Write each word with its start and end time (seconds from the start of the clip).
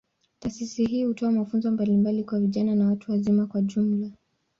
Taasisi 0.39 0.85
hii 0.85 1.03
hutoa 1.03 1.31
mafunzo 1.31 1.71
mbalimbali 1.71 2.23
kwa 2.23 2.39
vijana 2.39 2.75
na 2.75 2.87
watu 2.87 3.11
wazima 3.11 3.47
kwa 3.47 3.59
ujumla. 3.59 4.11